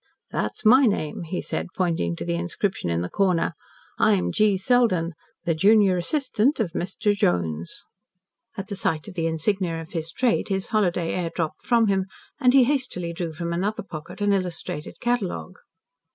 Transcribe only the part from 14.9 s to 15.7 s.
catalogue.